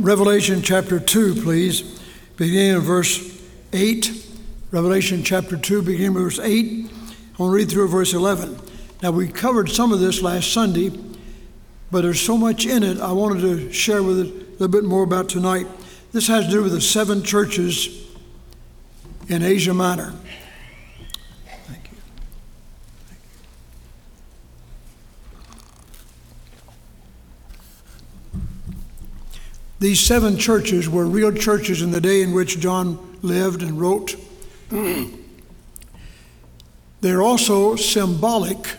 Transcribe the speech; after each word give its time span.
Revelation 0.00 0.62
chapter 0.62 0.98
2, 0.98 1.42
please, 1.42 2.00
beginning 2.38 2.76
in 2.76 2.80
verse 2.80 3.38
8. 3.74 4.10
Revelation 4.70 5.22
chapter 5.22 5.58
2, 5.58 5.82
beginning 5.82 6.14
verse 6.14 6.38
8. 6.38 6.46
I 6.48 7.42
want 7.42 7.50
to 7.50 7.54
read 7.54 7.70
through 7.70 7.88
verse 7.88 8.14
11. 8.14 8.58
Now, 9.02 9.10
we 9.10 9.28
covered 9.28 9.68
some 9.68 9.92
of 9.92 10.00
this 10.00 10.22
last 10.22 10.54
Sunday, 10.54 10.90
but 11.90 12.00
there's 12.00 12.20
so 12.20 12.38
much 12.38 12.64
in 12.64 12.82
it 12.82 12.98
I 12.98 13.12
wanted 13.12 13.42
to 13.42 13.72
share 13.74 14.02
with 14.02 14.20
it 14.20 14.26
a 14.26 14.50
little 14.52 14.68
bit 14.68 14.84
more 14.84 15.02
about 15.02 15.28
tonight. 15.28 15.66
This 16.12 16.28
has 16.28 16.46
to 16.46 16.50
do 16.50 16.62
with 16.62 16.72
the 16.72 16.80
seven 16.80 17.22
churches 17.22 18.08
in 19.28 19.42
Asia 19.42 19.74
Minor. 19.74 20.14
These 29.80 30.00
seven 30.00 30.36
churches 30.36 30.88
were 30.90 31.06
real 31.06 31.32
churches 31.32 31.80
in 31.80 31.90
the 31.90 32.02
day 32.02 32.20
in 32.20 32.32
which 32.32 32.60
John 32.60 33.18
lived 33.22 33.62
and 33.62 33.80
wrote. 33.80 34.14
They're 37.00 37.22
also 37.22 37.76
symbolic 37.76 38.76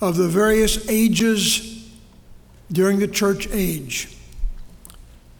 of 0.00 0.16
the 0.16 0.26
various 0.26 0.88
ages 0.88 1.86
during 2.72 2.98
the 2.98 3.06
church 3.06 3.46
age. 3.52 4.16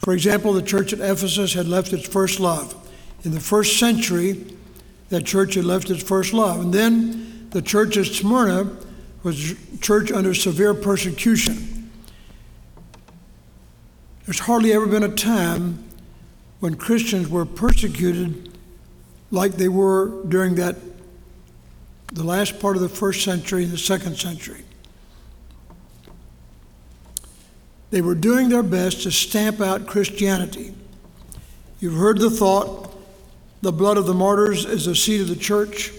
For 0.01 0.12
example, 0.12 0.53
the 0.53 0.61
church 0.61 0.92
at 0.92 1.01
Ephesus 1.01 1.55
had 1.55 1.67
left 1.67 1.95
its 1.95 2.06
first 2.06 2.39
love. 2.39 2.77
In 3.25 3.31
the 3.33 3.41
first 3.41 3.79
century, 3.79 4.45
that 5.09 5.25
church 5.25 5.55
had 5.55 5.65
left 5.65 5.89
its 5.89 6.03
first 6.03 6.34
love. 6.34 6.61
And 6.61 6.75
then 6.75 7.48
the 7.51 7.62
church 7.62 7.97
at 7.97 8.06
Smyrna 8.06 8.77
was 9.23 9.53
a 9.53 9.79
church 9.79 10.12
under 10.12 10.34
severe 10.34 10.75
persecution. 10.75 11.72
There's 14.25 14.41
hardly 14.41 14.73
ever 14.73 14.87
been 14.87 15.03
a 15.03 15.09
time 15.09 15.83
when 16.61 16.77
Christians 16.77 17.29
were 17.29 17.45
persecuted 17.45 18.56
like 19.31 19.53
they 19.53 19.69
were 19.69 20.23
during 20.28 20.55
that 20.56 20.77
the 22.12 22.23
last 22.23 22.61
part 22.61 22.77
of 22.77 22.83
the 22.83 22.89
first 22.89 23.25
century 23.25 23.65
and 23.65 23.73
the 23.73 23.78
second 23.78 24.17
century. 24.17 24.62
They 27.91 28.00
were 28.00 28.15
doing 28.15 28.48
their 28.48 28.62
best 28.62 29.03
to 29.03 29.11
stamp 29.11 29.61
out 29.61 29.87
Christianity. 29.87 30.75
You've 31.81 31.98
heard 31.98 32.19
the 32.19 32.31
thought 32.31 32.95
the 33.61 33.73
blood 33.73 33.97
of 33.97 34.06
the 34.06 34.15
martyrs 34.15 34.65
is 34.65 34.87
the 34.87 34.95
seed 34.95 35.23
of 35.23 35.28
the 35.28 35.37
church. 35.37 35.93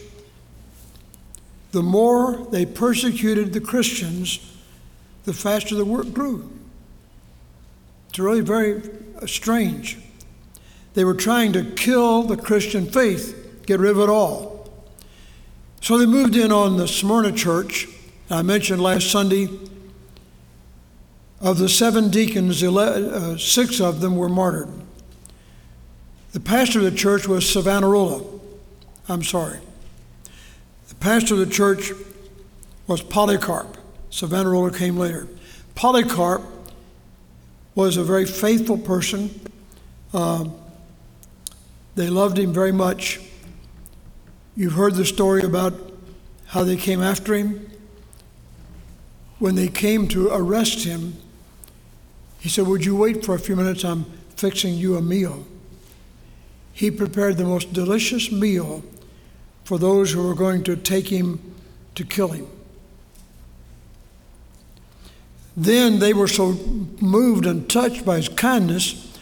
The 1.71 1.83
more 1.83 2.47
they 2.51 2.66
persecuted 2.66 3.53
the 3.53 3.61
Christians, 3.61 4.39
the 5.25 5.33
faster 5.33 5.75
the 5.75 5.85
work 5.85 6.13
grew. 6.13 6.51
It's 8.14 8.19
really 8.19 8.42
very 8.42 8.80
strange. 9.25 9.97
They 10.94 11.03
were 11.03 11.16
trying 11.16 11.52
to 11.53 11.64
kill 11.64 12.22
the 12.22 12.38
Christian 12.38 12.86
faith, 12.86 13.64
get 13.66 13.80
rid 13.80 13.89
of 13.89 13.97
it 13.97 14.08
all. 14.08 14.72
So 15.81 15.97
they 15.97 16.06
moved 16.06 16.36
in 16.36 16.52
on 16.52 16.78
the 16.78 16.88
Smyrna 16.88 17.31
church. 17.31 17.88
I 18.30 18.44
mentioned 18.44 18.84
last 18.84 19.09
Sunday 19.09 19.50
of 21.41 21.58
the 21.58 21.67
seven 21.67 22.11
deacons, 22.11 22.61
uh, 22.61 23.36
six 23.39 23.81
of 23.81 24.00
them 24.00 24.16
were 24.16 24.30
martyred. 24.30 24.69
The 26.34 26.39
pastor 26.39 26.80
of 26.80 26.86
the 26.86 26.91
church 26.91 27.28
was 27.28 27.50
Savonarola. 27.50 28.23
I'm 29.09 29.23
sorry. 29.23 29.58
The 30.89 30.95
pastor 30.95 31.34
of 31.34 31.39
the 31.39 31.47
church 31.47 31.91
was 32.86 33.02
Polycarp. 33.02 33.75
Savonarola 34.11 34.72
came 34.72 34.97
later. 34.97 35.28
Polycarp 35.73 36.44
was 37.75 37.97
a 37.97 38.03
very 38.03 38.25
faithful 38.25 38.77
person. 38.77 39.29
Um, 40.13 40.55
they 41.95 42.09
loved 42.09 42.38
him 42.38 42.53
very 42.53 42.71
much. 42.71 43.19
You've 44.55 44.73
heard 44.73 44.95
the 44.95 45.05
story 45.05 45.43
about 45.43 45.73
how 46.47 46.63
they 46.63 46.78
came 46.78 47.01
after 47.01 47.34
him. 47.34 47.69
When 49.39 49.56
they 49.56 49.67
came 49.67 50.07
to 50.09 50.29
arrest 50.29 50.85
him, 50.85 51.16
he 52.39 52.50
said, 52.50 52.67
Would 52.67 52.85
you 52.85 52.95
wait 52.95 53.25
for 53.25 53.35
a 53.35 53.39
few 53.39 53.56
minutes? 53.56 53.84
I'm 53.84 54.05
fixing 54.35 54.75
you 54.75 54.95
a 54.95 55.01
meal. 55.01 55.45
He 56.73 56.91
prepared 56.91 57.38
the 57.38 57.45
most 57.45 57.73
delicious 57.73 58.31
meal 58.31 58.84
for 59.63 59.78
those 59.78 60.11
who 60.11 60.22
were 60.23 60.35
going 60.35 60.63
to 60.66 60.75
take 60.75 61.07
him 61.07 61.40
to 61.95 62.03
kill 62.03 62.29
him. 62.29 62.47
Then 65.56 66.00
they 66.00 66.14
were 66.14 66.28
so 66.28 66.53
moved 67.00 67.46
and 67.46 67.69
touched 67.69 68.06
by 68.06 68.18
his 68.18 68.30
kindness, 68.30 69.18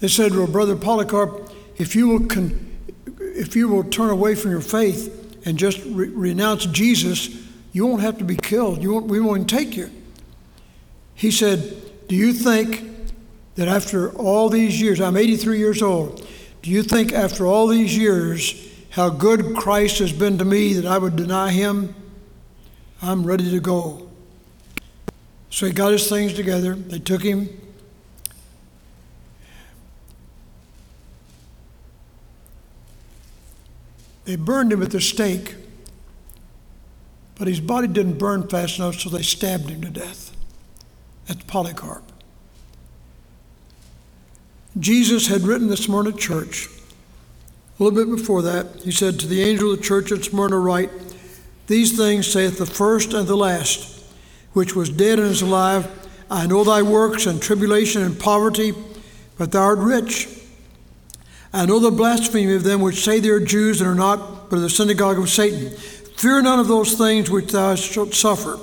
they 0.00 0.08
said, 0.08 0.34
Well, 0.34 0.46
Brother 0.46 0.76
Polycarp, 0.76 1.52
if 1.76 1.94
you 1.94 2.08
will, 2.08 2.26
con- 2.26 2.76
if 3.20 3.54
you 3.56 3.68
will 3.68 3.84
turn 3.84 4.10
away 4.10 4.34
from 4.34 4.50
your 4.50 4.60
faith 4.60 5.40
and 5.44 5.58
just 5.58 5.82
re- 5.84 6.08
renounce 6.08 6.66
Jesus, 6.66 7.28
you 7.72 7.86
won't 7.86 8.02
have 8.02 8.18
to 8.18 8.24
be 8.24 8.36
killed. 8.36 8.82
You 8.82 8.94
won't, 8.94 9.06
we 9.06 9.20
won't 9.20 9.48
take 9.48 9.76
you. 9.76 9.90
He 11.14 11.30
said, 11.30 11.76
Do 12.08 12.16
you 12.16 12.32
think 12.32 12.84
that 13.56 13.68
after 13.68 14.10
all 14.12 14.48
these 14.48 14.80
years, 14.80 15.00
I'm 15.00 15.16
83 15.16 15.58
years 15.58 15.82
old, 15.82 16.26
do 16.62 16.70
you 16.70 16.82
think 16.82 17.12
after 17.12 17.46
all 17.46 17.66
these 17.66 17.96
years, 17.96 18.64
how 18.90 19.10
good 19.10 19.54
Christ 19.56 19.98
has 19.98 20.12
been 20.12 20.38
to 20.38 20.44
me 20.44 20.72
that 20.74 20.86
I 20.86 20.98
would 20.98 21.16
deny 21.16 21.50
him? 21.50 21.94
I'm 23.00 23.24
ready 23.24 23.50
to 23.50 23.60
go. 23.60 24.07
So 25.50 25.66
he 25.66 25.72
got 25.72 25.92
his 25.92 26.08
things 26.08 26.34
together. 26.34 26.74
They 26.74 26.98
took 26.98 27.22
him. 27.22 27.48
They 34.24 34.36
burned 34.36 34.72
him 34.72 34.82
at 34.82 34.90
the 34.90 35.00
stake, 35.00 35.54
but 37.36 37.48
his 37.48 37.60
body 37.60 37.88
didn't 37.88 38.18
burn 38.18 38.46
fast 38.46 38.78
enough, 38.78 38.96
so 38.96 39.08
they 39.08 39.22
stabbed 39.22 39.70
him 39.70 39.80
to 39.80 39.88
death. 39.88 40.36
That's 41.26 41.42
Polycarp. 41.44 42.02
Jesus 44.78 45.28
had 45.28 45.42
written 45.42 45.68
the 45.68 45.78
Smyrna 45.78 46.12
church. 46.12 46.68
A 47.78 47.82
little 47.82 48.04
bit 48.04 48.14
before 48.14 48.42
that, 48.42 48.82
he 48.82 48.90
said, 48.90 49.18
To 49.20 49.26
the 49.26 49.42
angel 49.42 49.72
of 49.72 49.78
the 49.78 49.84
church 49.84 50.12
at 50.12 50.24
Smyrna, 50.24 50.58
write, 50.58 50.90
These 51.66 51.96
things 51.96 52.30
saith 52.30 52.58
the 52.58 52.66
first 52.66 53.14
and 53.14 53.26
the 53.26 53.36
last 53.36 53.97
which 54.58 54.74
was 54.74 54.90
dead 54.90 55.20
and 55.20 55.28
is 55.28 55.40
alive. 55.40 55.88
I 56.28 56.48
know 56.48 56.64
thy 56.64 56.82
works 56.82 57.26
and 57.26 57.40
tribulation 57.40 58.02
and 58.02 58.18
poverty, 58.18 58.74
but 59.38 59.52
thou 59.52 59.62
art 59.62 59.78
rich. 59.78 60.28
I 61.52 61.64
know 61.64 61.78
the 61.78 61.92
blasphemy 61.92 62.52
of 62.54 62.64
them 62.64 62.80
which 62.80 63.04
say 63.04 63.20
they 63.20 63.28
are 63.28 63.38
Jews 63.38 63.80
and 63.80 63.88
are 63.88 63.94
not, 63.94 64.50
but 64.50 64.56
are 64.56 64.60
the 64.60 64.68
synagogue 64.68 65.16
of 65.16 65.30
Satan. 65.30 65.70
Fear 66.16 66.42
none 66.42 66.58
of 66.58 66.66
those 66.66 66.94
things 66.94 67.30
which 67.30 67.52
thou 67.52 67.76
shalt 67.76 68.14
suffer. 68.14 68.58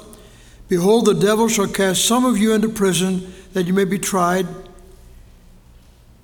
Behold, 0.68 1.06
the 1.06 1.14
devil 1.14 1.48
shall 1.48 1.70
cast 1.70 2.04
some 2.04 2.26
of 2.26 2.38
you 2.38 2.52
into 2.52 2.68
prison 2.68 3.34
that 3.54 3.66
you 3.66 3.74
may 3.74 3.86
be 3.86 3.98
tried. 3.98 4.48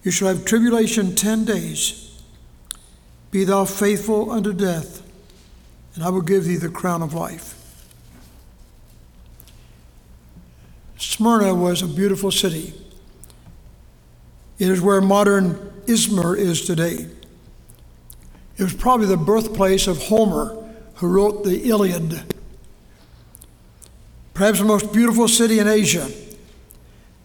You 0.04 0.12
shall 0.12 0.28
have 0.28 0.44
tribulation 0.44 1.16
ten 1.16 1.46
days. 1.46 2.22
Be 3.32 3.46
thou 3.46 3.64
faithful 3.64 4.32
unto 4.32 4.52
death, 4.52 5.02
and 5.96 6.04
I 6.04 6.10
will 6.10 6.22
give 6.22 6.44
thee 6.44 6.58
the 6.58 6.68
crown 6.68 7.02
of 7.02 7.14
life. 7.14 7.61
Smyrna 11.02 11.56
was 11.56 11.82
a 11.82 11.88
beautiful 11.88 12.30
city. 12.30 12.74
It 14.60 14.70
is 14.70 14.80
where 14.80 15.02
modern 15.02 15.56
Izmir 15.88 16.38
is 16.38 16.64
today. 16.64 17.08
It 18.58 18.64
was 18.64 18.76
probably 18.76 19.08
the 19.08 19.18
birthplace 19.18 19.88
of 19.88 19.98
Homer, 20.04 20.56
who 20.96 21.08
wrote 21.08 21.44
the 21.44 21.68
Iliad. 21.68 22.36
Perhaps 24.36 24.60
the 24.60 24.66
most 24.66 24.94
beautiful 24.94 25.28
city 25.28 25.58
in 25.58 25.68
Asia. 25.68 26.08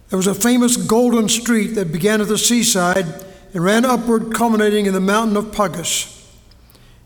There 0.09 0.17
was 0.17 0.27
a 0.27 0.35
famous 0.35 0.79
golden 0.79 1.29
street 1.29 1.75
that 1.75 1.93
began 1.93 2.23
at 2.23 2.29
the 2.29 2.39
seaside 2.39 3.07
and 3.53 3.63
ran 3.63 3.85
upward, 3.85 4.33
culminating 4.33 4.87
in 4.87 4.95
the 4.95 5.01
mountain 5.01 5.37
of 5.37 5.53
Pagus. 5.53 6.35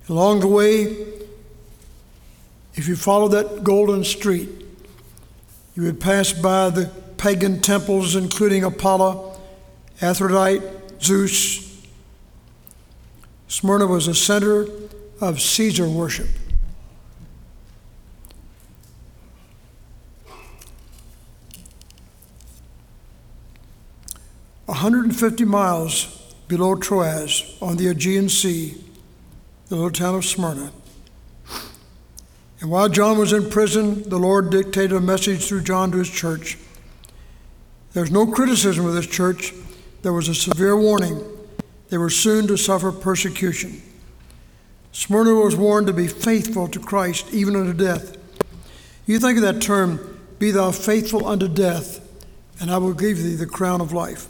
Along 0.09 0.39
the 0.39 0.47
way, 0.47 1.05
if 2.75 2.87
you 2.87 2.94
follow 2.94 3.27
that 3.29 3.65
golden 3.65 4.05
street, 4.05 4.60
you 5.75 5.84
would 5.84 6.00
pass 6.00 6.32
by 6.32 6.70
the 6.70 6.90
pagan 7.17 7.61
temples, 7.61 8.17
including 8.17 8.64
Apollo, 8.64 9.38
Aphrodite, 10.02 10.62
Zeus. 11.00 11.84
Smyrna 13.49 13.87
was 13.87 14.08
a 14.08 14.14
center 14.14 14.67
of 15.20 15.40
Caesar 15.40 15.88
worship. 15.88 16.28
A 24.67 24.72
150 24.72 25.44
miles 25.44 26.34
below 26.49 26.75
Troas 26.76 27.56
on 27.61 27.76
the 27.76 27.88
Aegean 27.88 28.28
Sea, 28.28 28.76
the 29.69 29.75
little 29.75 29.90
town 29.90 30.14
of 30.14 30.25
Smyrna, 30.25 30.72
and 32.61 32.71
while 32.71 32.89
John 32.89 33.19
was 33.19 33.33
in 33.33 33.49
prison, 33.49 34.09
the 34.09 34.19
Lord 34.19 34.51
dictated 34.51 34.93
a 34.93 35.01
message 35.01 35.47
through 35.47 35.62
John 35.62 35.91
to 35.93 35.99
his 35.99 36.11
church. 36.11 36.59
There's 37.93 38.11
no 38.11 38.27
criticism 38.27 38.87
of 38.87 38.95
this 38.95 39.07
church. 39.07 39.55
There 40.03 40.12
was 40.12 40.29
a 40.29 40.35
severe 40.35 40.77
warning. 40.77 41.25
They 41.89 41.99
were 41.99 42.11
soon 42.11 42.47
to 42.49 42.57
suffer 42.57 42.93
persecution. 42.93 43.83
Smyrna 44.93 45.35
was 45.35 45.57
warned 45.57 45.87
to 45.87 45.93
be 45.93 46.07
faithful 46.07 46.69
to 46.69 46.79
Christ 46.79 47.33
even 47.33 47.57
unto 47.57 47.73
death. 47.73 48.17
You 49.06 49.19
think 49.19 49.39
of 49.39 49.43
that 49.43 49.63
term, 49.63 50.21
be 50.39 50.51
thou 50.51 50.71
faithful 50.71 51.27
unto 51.27 51.49
death, 51.49 52.06
and 52.61 52.71
I 52.71 52.79
will 52.79 52.93
give 52.93 53.23
thee 53.23 53.35
the 53.35 53.47
crown 53.47 53.81
of 53.81 53.93
life. 53.93 54.29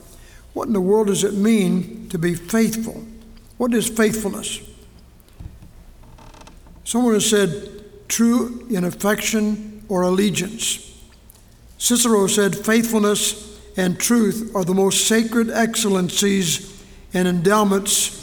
What 0.52 0.68
in 0.68 0.72
the 0.72 0.80
world 0.80 1.08
does 1.08 1.24
it 1.24 1.34
mean 1.34 2.08
to 2.10 2.18
be 2.18 2.34
faithful? 2.34 3.04
What 3.56 3.74
is 3.74 3.88
faithfulness? 3.88 4.60
Someone 6.84 7.14
has 7.14 7.28
said, 7.28 7.79
true 8.10 8.66
in 8.68 8.84
affection 8.84 9.84
or 9.88 10.02
allegiance. 10.02 10.86
Cicero 11.78 12.26
said, 12.26 12.54
faithfulness 12.54 13.58
and 13.76 13.98
truth 13.98 14.52
are 14.54 14.64
the 14.64 14.74
most 14.74 15.06
sacred 15.06 15.48
excellencies 15.48 16.84
and 17.14 17.26
endowments 17.26 18.16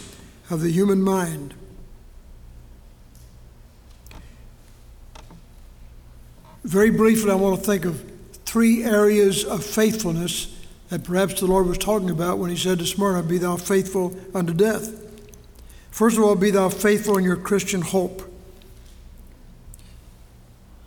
of 0.50 0.62
the 0.62 0.70
human 0.70 1.02
mind. 1.02 1.54
Very 6.64 6.92
briefly, 6.92 7.32
I 7.32 7.36
want 7.36 7.60
to 7.60 7.66
think 7.66 7.86
of 7.86 8.04
three 8.46 8.84
areas 8.84 9.44
of 9.46 9.64
faithfulness 9.64 10.54
that 10.90 11.04
perhaps 11.04 11.40
the 11.40 11.48
Lord 11.48 11.66
was 11.66 11.78
talking 11.78 12.10
about 12.10 12.38
when 12.38 12.50
He 12.50 12.58
said 12.58 12.80
to 12.80 12.86
Smyrna, 12.86 13.24
Be 13.24 13.38
thou 13.38 13.56
faithful 13.58 14.18
unto 14.34 14.54
death. 14.54 15.04
First 15.92 16.18
of 16.18 16.24
all, 16.24 16.36
be 16.36 16.52
thou 16.52 16.70
faithful 16.70 17.18
in 17.18 17.24
your 17.24 17.38
Christian 17.38 17.82
hope. 17.82 18.22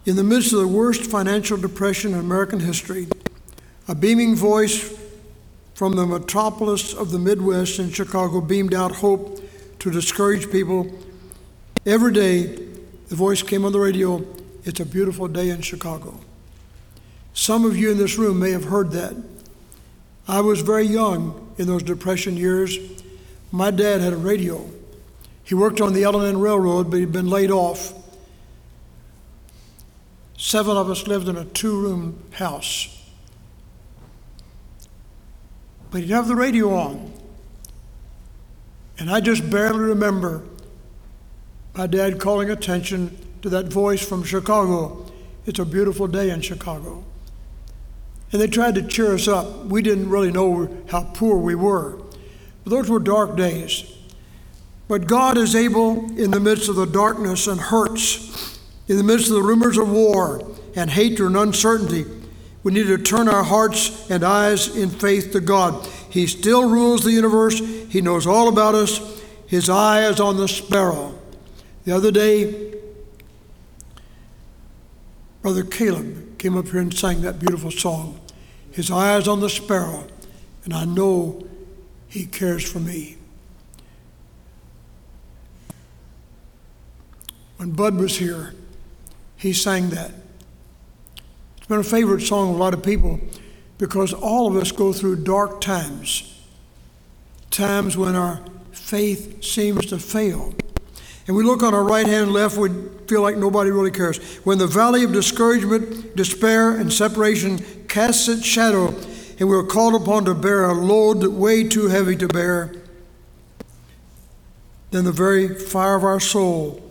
In 0.07 0.17
the 0.17 0.25
midst 0.25 0.53
of 0.53 0.61
the 0.61 0.69
worst 0.69 1.05
financial 1.05 1.57
depression 1.57 2.15
in 2.15 2.21
American 2.21 2.61
history, 2.61 3.07
a 3.87 3.95
beaming 3.95 4.35
voice 4.35 4.99
from 5.75 5.97
the 5.97 6.07
metropolis 6.07 6.95
of 6.95 7.11
the 7.11 7.19
Midwest 7.19 7.79
in 7.79 7.91
Chicago 7.91 8.41
beamed 8.41 8.75
out 8.75 8.93
hope 8.97 9.43
to 9.79 9.91
discourage 9.91 10.51
people. 10.51 10.91
Every 11.85 12.13
day, 12.13 12.47
the 13.09 13.17
voice 13.17 13.43
came 13.43 13.65
on 13.65 13.73
the 13.73 13.81
radio 13.81 14.25
it's 14.65 14.81
a 14.81 14.85
beautiful 14.85 15.27
day 15.27 15.49
in 15.49 15.63
Chicago. 15.63 16.21
Some 17.33 17.65
of 17.65 17.77
you 17.77 17.91
in 17.91 17.99
this 17.99 18.19
room 18.19 18.39
may 18.39 18.51
have 18.51 18.65
heard 18.65 18.91
that. 18.93 19.17
I 20.29 20.41
was 20.41 20.61
very 20.61 20.87
young 20.87 21.55
in 21.57 21.67
those 21.67 21.83
Depression 21.83 22.37
years. 22.37 22.79
My 23.51 23.71
dad 23.71 24.01
had 24.01 24.13
a 24.13 24.17
radio. 24.17 24.69
He 25.45 25.55
worked 25.55 25.81
on 25.81 25.95
the 25.95 26.05
L&N 26.05 26.39
Railroad, 26.39 26.91
but 26.91 27.01
he'd 27.01 27.13
been 27.13 27.31
laid 27.31 27.51
off. 27.51 27.95
Seven 30.43 30.75
of 30.75 30.89
us 30.89 31.07
lived 31.07 31.29
in 31.29 31.37
a 31.37 31.45
two 31.45 31.79
room 31.79 32.25
house. 32.33 32.99
But 35.91 36.01
he'd 36.01 36.09
have 36.09 36.29
the 36.29 36.35
radio 36.35 36.73
on. 36.73 37.13
And 38.99 39.11
I 39.11 39.21
just 39.21 39.51
barely 39.51 39.81
remember 39.81 40.43
my 41.75 41.87
dad 41.87 42.19
calling 42.19 42.49
attention 42.49 43.19
to 43.43 43.51
that 43.51 43.67
voice 43.67 44.03
from 44.03 44.25
Chicago. 44.25 45.05
It's 45.45 45.59
a 45.59 45.67
beautiful 45.67 46.07
day 46.07 46.31
in 46.31 46.41
Chicago. 46.41 47.05
And 48.33 48.41
they 48.41 48.47
tried 48.47 48.77
to 48.77 48.83
cheer 48.83 49.13
us 49.13 49.29
up. 49.29 49.67
We 49.67 49.83
didn't 49.83 50.09
really 50.09 50.33
know 50.33 50.75
how 50.89 51.03
poor 51.13 51.37
we 51.37 51.55
were. 51.55 51.99
But 52.65 52.71
those 52.71 52.89
were 52.89 52.99
dark 52.99 53.37
days. 53.37 53.95
But 54.89 55.07
God 55.07 55.37
is 55.37 55.55
able, 55.55 56.19
in 56.19 56.31
the 56.31 56.41
midst 56.41 56.71
of 56.71 56.77
the 56.77 56.87
darkness 56.87 57.47
and 57.47 57.61
hurts, 57.61 58.50
in 58.91 58.97
the 58.97 59.05
midst 59.05 59.29
of 59.29 59.35
the 59.35 59.43
rumors 59.43 59.79
of 59.79 59.89
war 59.89 60.45
and 60.75 60.91
hatred 60.91 61.29
and 61.29 61.37
uncertainty, 61.37 62.05
we 62.65 62.73
need 62.73 62.89
to 62.89 62.99
turn 62.99 63.29
our 63.29 63.45
hearts 63.45 64.11
and 64.11 64.25
eyes 64.25 64.77
in 64.77 64.91
faith 64.91 65.31
to 65.31 65.39
God. 65.39 65.87
He 66.11 66.27
still 66.27 66.69
rules 66.69 67.05
the 67.05 67.13
universe, 67.13 67.61
He 67.61 68.01
knows 68.01 68.27
all 68.27 68.49
about 68.49 68.75
us. 68.75 69.23
His 69.47 69.71
eye 69.71 70.09
is 70.09 70.19
on 70.19 70.39
the 70.39 70.49
sparrow. 70.49 71.17
The 71.85 71.93
other 71.93 72.11
day, 72.11 72.75
Brother 75.41 75.63
Caleb 75.63 76.37
came 76.39 76.57
up 76.57 76.67
here 76.67 76.81
and 76.81 76.93
sang 76.93 77.23
that 77.23 77.39
beautiful 77.39 77.71
song. 77.71 78.21
His 78.73 78.91
eye 78.91 79.17
is 79.19 79.29
on 79.29 79.39
the 79.39 79.49
sparrow, 79.49 80.05
and 80.65 80.75
I 80.75 80.85
know 80.85 81.47
he 82.09 82.27
cares 82.27 82.69
for 82.69 82.81
me. 82.81 83.19
When 87.57 87.71
Bud 87.71 87.95
was 87.95 88.19
here, 88.19 88.55
he 89.41 89.53
sang 89.53 89.91
that. 89.91 90.13
It's 91.57 91.67
been 91.67 91.81
a 91.81 91.85
favorite 91.85 92.21
song 92.21 92.51
of 92.51 92.57
a 92.57 92.59
lot 92.59 92.75
of 92.75 92.83
people 92.83 93.21
because 93.79 94.13
all 94.13 94.47
of 94.47 94.57
us 94.57 94.73
go 94.73 94.93
through 94.93 95.25
dark 95.25 95.61
times, 95.61 96.41
times 97.51 97.97
when 97.97 98.15
our 98.15 98.41
faith 98.73 99.43
seems 99.43 99.87
to 99.87 99.99
fail 99.99 100.55
and 101.31 101.37
we 101.37 101.45
look 101.45 101.63
on 101.63 101.75
our 101.75 101.85
right 101.85 102.07
hand 102.07 102.25
and 102.25 102.33
left, 102.33 102.57
we 102.57 102.71
feel 103.07 103.23
like 103.23 103.37
nobody 103.37 103.71
really 103.71 103.93
cares. 103.93 104.19
When 104.39 104.59
the 104.59 104.67
valley 104.67 105.05
of 105.05 105.13
discouragement, 105.13 106.17
despair, 106.17 106.73
and 106.73 106.93
separation 106.93 107.59
casts 107.87 108.27
its 108.27 108.45
shadow, 108.45 108.89
and 109.39 109.49
we're 109.49 109.65
called 109.65 109.95
upon 109.95 110.25
to 110.25 110.35
bear 110.35 110.65
a 110.65 110.73
load 110.73 111.25
way 111.25 111.63
too 111.63 111.87
heavy 111.87 112.17
to 112.17 112.27
bear, 112.27 112.75
then 114.91 115.05
the 115.05 115.13
very 115.13 115.55
fire 115.55 115.95
of 115.95 116.03
our 116.03 116.19
soul 116.19 116.90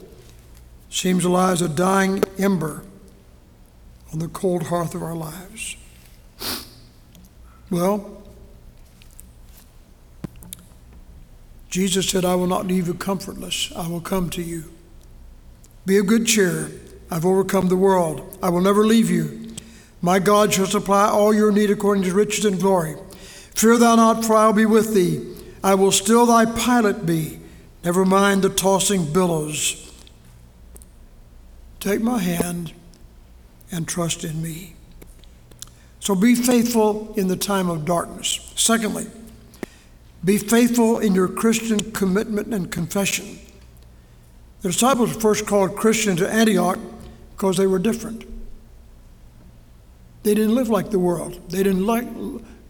seems 0.89 1.24
to 1.24 1.30
lie 1.30 1.51
as 1.51 1.62
a 1.62 1.69
dying 1.69 2.24
ember 2.38 2.83
on 4.12 4.19
the 4.19 4.27
cold 4.27 4.63
hearth 4.63 4.95
of 4.95 5.03
our 5.03 5.15
lives. 5.15 5.75
Well, 7.69 8.24
Jesus 11.69 12.09
said, 12.09 12.25
I 12.25 12.33
will 12.33 12.47
not 12.47 12.65
leave 12.65 12.88
you 12.88 12.95
comfortless. 12.95 13.71
I 13.75 13.88
will 13.88 14.01
come 14.01 14.31
to 14.31 14.41
you. 14.41 14.65
Be 15.86 16.00
of 16.00 16.07
good 16.07 16.25
cheer. 16.25 16.71
I've 17.12 17.25
overcome 17.25 17.68
the 17.68 17.75
world. 17.75 18.38
I 18.41 18.50
will 18.50 18.62
never 18.62 18.86
leave 18.86 19.09
you. 19.09 19.56
My 20.01 20.18
God 20.18 20.53
shall 20.53 20.65
supply 20.65 21.07
all 21.07 21.33
your 21.33 21.51
need 21.51 21.69
according 21.69 22.03
to 22.06 22.13
riches 22.13 22.45
and 22.45 22.59
glory. 22.59 22.95
Fear 23.53 23.77
thou 23.77 23.95
not, 23.95 24.25
for 24.25 24.36
I 24.36 24.47
will 24.47 24.53
be 24.53 24.65
with 24.65 24.94
thee. 24.94 25.36
I 25.63 25.75
will 25.75 25.91
still 25.91 26.25
thy 26.25 26.45
pilot 26.45 27.06
be. 27.06 27.39
Never 27.83 28.06
mind 28.06 28.41
the 28.41 28.50
tossing 28.50 29.12
billows. 29.12 29.88
Take 31.80 32.02
my 32.02 32.20
hand 32.20 32.74
and 33.72 33.88
trust 33.88 34.24
in 34.24 34.42
me. 34.42 34.76
So 36.00 36.16
be 36.16 36.36
faithful 36.36 37.14
in 37.16 37.28
the 37.28 37.36
time 37.36 37.70
of 37.70 37.86
darkness. 37.86 38.52
Secondly, 38.56 39.08
be 40.24 40.38
faithful 40.38 41.00
in 41.00 41.15
your 41.15 41.27
Christian 41.27 41.92
commitment 41.92 42.53
and 42.53 42.72
confession. 42.72 43.39
The 44.62 44.70
disciples 44.70 45.15
were 45.15 45.22
first 45.22 45.46
called 45.46 45.75
Christians 45.75 46.22
at 46.22 46.30
Antioch 46.30 46.80
because 47.36 47.58
they 47.58 47.68
were 47.68 47.80
different. 47.80 48.25
They 50.24 50.34
didn't 50.34 50.56
live 50.56 50.68
like 50.68 50.89
the 50.89 51.00
world. 51.00 51.50
They 51.50 51.63
didn't 51.63 51.86
like 51.86 52.06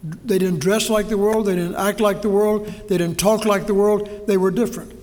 they 0.02 0.38
didn't 0.38 0.60
dress 0.60 0.90
like 0.90 1.10
the 1.10 1.18
world, 1.18 1.46
they 1.46 1.56
didn't 1.56 1.76
act 1.76 2.00
like 2.00 2.22
the 2.22 2.30
world, 2.30 2.66
they 2.88 2.98
didn't 2.98 3.20
talk 3.20 3.44
like 3.44 3.68
the 3.68 3.74
world, 3.74 4.28
they 4.28 4.38
were 4.38 4.52
different. 4.52 4.94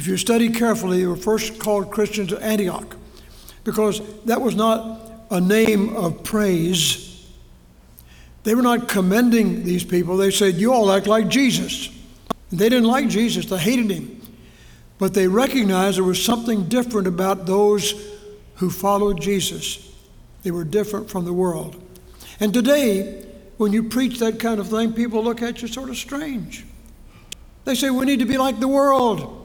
If 0.00 0.06
you 0.06 0.16
study 0.16 0.48
carefully, 0.48 1.00
they 1.00 1.06
were 1.06 1.14
first 1.14 1.58
called 1.58 1.90
Christians 1.90 2.32
at 2.32 2.40
Antioch 2.40 2.96
because 3.64 4.00
that 4.24 4.40
was 4.40 4.54
not 4.54 5.00
a 5.30 5.40
name 5.40 5.94
of 5.94 6.24
praise 6.24 7.10
they 8.42 8.54
were 8.54 8.62
not 8.62 8.88
commending 8.88 9.64
these 9.64 9.84
people. 9.84 10.16
They 10.16 10.30
said, 10.30 10.54
You 10.54 10.72
all 10.72 10.90
act 10.90 11.06
like 11.06 11.28
Jesus. 11.28 11.90
They 12.50 12.68
didn't 12.68 12.88
like 12.88 13.08
Jesus, 13.08 13.46
they 13.46 13.58
hated 13.58 13.90
him. 13.90 14.20
But 14.98 15.14
they 15.14 15.28
recognized 15.28 15.96
there 15.96 16.04
was 16.04 16.22
something 16.22 16.68
different 16.68 17.06
about 17.06 17.46
those 17.46 17.94
who 18.56 18.70
followed 18.70 19.20
Jesus. 19.20 19.92
They 20.42 20.50
were 20.50 20.64
different 20.64 21.10
from 21.10 21.24
the 21.24 21.32
world. 21.32 21.80
And 22.38 22.52
today, 22.52 23.26
when 23.56 23.72
you 23.72 23.84
preach 23.84 24.18
that 24.20 24.40
kind 24.40 24.58
of 24.58 24.68
thing, 24.68 24.92
people 24.92 25.22
look 25.22 25.42
at 25.42 25.62
you 25.62 25.68
sort 25.68 25.90
of 25.90 25.96
strange. 25.96 26.64
They 27.64 27.74
say, 27.74 27.90
We 27.90 28.06
need 28.06 28.20
to 28.20 28.26
be 28.26 28.38
like 28.38 28.58
the 28.58 28.68
world. 28.68 29.39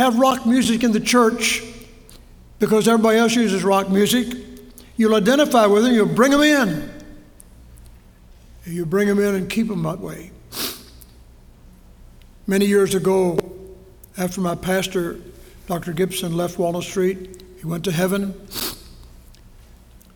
Have 0.00 0.18
rock 0.18 0.46
music 0.46 0.82
in 0.82 0.92
the 0.92 1.00
church 1.00 1.62
because 2.58 2.88
everybody 2.88 3.18
else 3.18 3.36
uses 3.36 3.62
rock 3.62 3.90
music. 3.90 4.34
You'll 4.96 5.14
identify 5.14 5.66
with 5.66 5.82
them, 5.82 5.92
you'll 5.92 6.06
bring 6.06 6.30
them 6.30 6.40
in. 6.40 6.90
You 8.64 8.86
bring 8.86 9.08
them 9.08 9.18
in 9.18 9.34
and 9.34 9.50
keep 9.50 9.68
them 9.68 9.82
that 9.82 9.98
way. 9.98 10.30
Many 12.46 12.64
years 12.64 12.94
ago, 12.94 13.38
after 14.16 14.40
my 14.40 14.54
pastor, 14.54 15.20
Dr. 15.66 15.92
Gibson, 15.92 16.34
left 16.34 16.58
Walnut 16.58 16.84
Street, 16.84 17.42
he 17.58 17.66
went 17.66 17.84
to 17.84 17.92
heaven. 17.92 18.34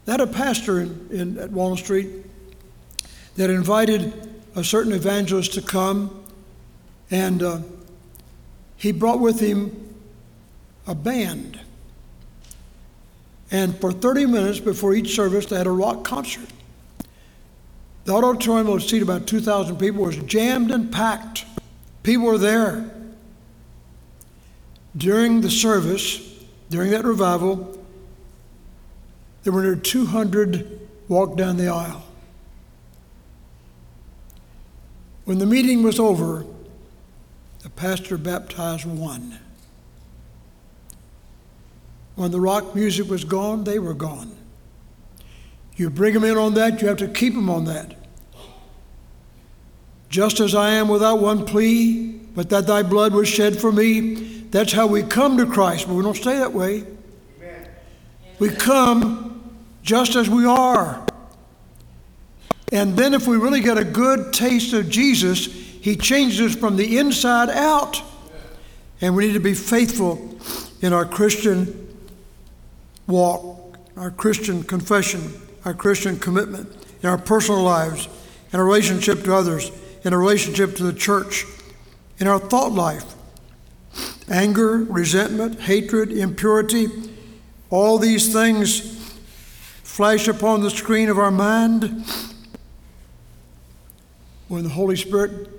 They 0.07 0.13
had 0.13 0.23
a 0.23 0.27
pastor 0.27 0.81
in, 0.81 1.09
in, 1.11 1.39
at 1.39 1.51
Walnut 1.51 1.81
Street 1.81 2.09
that 3.37 3.51
invited 3.51 4.31
a 4.57 4.65
certain 4.65 4.95
evangelist 4.95 5.53
to 5.53 5.61
come, 5.61 6.25
and 7.11 7.43
uh, 7.43 7.59
he 8.77 8.93
brought 8.93 9.21
with 9.21 9.41
him 9.41 9.95
a 10.87 10.95
band. 10.95 11.61
And 13.51 13.79
for 13.81 13.93
30 13.93 14.27
minutes 14.27 14.61
before 14.61 14.95
each 14.95 15.15
service, 15.15 15.47
they 15.47 15.57
had 15.57 15.67
a 15.67 15.71
rock 15.71 16.05
concert. 16.05 16.49
The 18.05 18.13
auditorium 18.13 18.67
will 18.67 18.81
seat 18.81 19.03
about 19.03 19.27
2,000 19.27 19.77
people 19.77 20.05
was 20.05 20.17
jammed 20.17 20.71
and 20.71 20.93
packed. 20.93 21.45
People 22.03 22.27
were 22.27 22.39
there. 22.39 22.91
During 24.97 25.41
the 25.41 25.51
service, 25.51 26.21
during 26.71 26.91
that 26.91 27.05
revival, 27.05 27.79
there 29.43 29.53
were 29.53 29.63
near 29.63 29.77
200 29.77 30.81
walked 31.09 31.37
down 31.37 31.57
the 31.57 31.69
aisle. 31.69 32.03
When 35.25 35.39
the 35.39 35.47
meeting 35.47 35.83
was 35.83 35.99
over, 35.99 36.45
the 37.65 37.71
pastor 37.71 38.19
baptized 38.19 38.85
one. 38.85 39.39
When 42.15 42.31
the 42.31 42.39
rock 42.39 42.75
music 42.75 43.09
was 43.09 43.25
gone, 43.25 43.65
they 43.65 43.79
were 43.79 43.95
gone. 43.95 44.37
You 45.75 45.89
bring 45.89 46.13
them 46.13 46.25
in 46.25 46.37
on 46.37 46.53
that, 46.55 46.83
you 46.83 46.89
have 46.89 46.99
to 46.99 47.09
keep 47.09 47.33
them 47.33 47.49
on 47.49 47.65
that. 47.65 47.97
Just 50.11 50.41
as 50.41 50.55
I 50.55 50.73
am 50.73 50.89
without 50.89 51.21
one 51.21 51.47
plea, 51.47 52.11
but 52.35 52.51
that 52.51 52.67
thy 52.67 52.83
blood 52.83 53.15
was 53.15 53.29
shed 53.29 53.59
for 53.59 53.73
me. 53.73 54.15
That's 54.51 54.73
how 54.73 54.87
we 54.87 55.03
come 55.03 55.39
to 55.39 55.47
Christ, 55.47 55.89
but 55.89 55.95
we 55.95 56.03
don't 56.03 56.17
stay 56.17 56.37
that 56.37 56.53
way. 56.53 56.85
Amen. 57.39 57.69
We 58.39 58.51
come 58.51 59.55
just 59.83 60.17
as 60.17 60.29
we 60.29 60.45
are. 60.45 61.05
And 62.71 62.95
then, 62.95 63.15
if 63.15 63.27
we 63.27 63.39
really 63.39 63.61
get 63.61 63.79
a 63.79 63.85
good 63.85 64.35
taste 64.35 64.75
of 64.75 64.91
Jesus, 64.91 65.64
He 65.85 65.97
changes 65.97 66.41
us 66.41 66.59
from 66.59 66.77
the 66.77 66.97
inside 66.97 67.51
out. 67.51 68.01
And 69.03 69.15
we 69.15 69.27
need 69.27 69.35
to 69.35 69.39
be 69.39 69.53
faithful 69.53 70.39
in 70.81 70.95
our 70.95 71.05
Christian 71.05 71.95
walk, 73.07 73.77
our 73.95 74.11
Christian 74.11 74.63
confession, 74.63 75.35
our 75.67 75.75
Christian 75.75 76.19
commitment, 76.19 76.75
in 77.03 77.11
our 77.11 77.19
personal 77.19 77.63
lives, 77.63 78.09
in 78.51 78.59
our 78.59 78.65
relationship 78.65 79.25
to 79.25 79.35
others, 79.35 79.71
in 80.05 80.15
our 80.15 80.19
relationship 80.19 80.75
to 80.77 80.85
the 80.85 80.93
church, 80.95 81.45
in 82.19 82.29
our 82.29 82.39
thought 82.39 82.73
life. 82.73 83.15
Anger, 84.31 84.79
resentment, 84.79 85.61
hatred, 85.61 86.13
impurity, 86.13 86.89
all 87.69 87.99
these 87.99 88.33
things 88.33 88.81
flash 89.83 90.29
upon 90.29 90.63
the 90.63 90.71
screen 90.71 91.11
of 91.11 91.19
our 91.19 91.31
mind 91.31 92.07
when 94.49 94.63
the 94.63 94.71
Holy 94.71 94.97
Spirit 94.97 95.51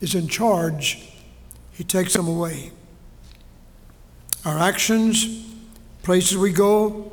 is 0.00 0.14
in 0.14 0.28
charge, 0.28 1.08
He 1.72 1.84
takes 1.84 2.12
them 2.12 2.28
away. 2.28 2.72
Our 4.44 4.58
actions, 4.58 5.46
places 6.02 6.36
we 6.36 6.52
go, 6.52 7.12